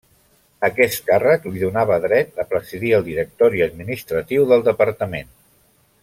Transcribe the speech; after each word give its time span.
Aquest 0.67 1.03
càrrec 1.09 1.43
li 1.49 1.59
donava 1.65 1.99
dret 2.07 2.41
a 2.43 2.47
presidir 2.53 2.93
el 3.01 3.05
directori 3.13 3.63
administratiu 3.69 4.47
del 4.53 4.65
departament. 4.73 5.31